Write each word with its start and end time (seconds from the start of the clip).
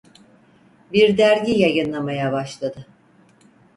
Bir 0.93 1.17
dergi 1.17 1.51
yayınlamaya 1.59 2.31
başladı. 2.31 2.87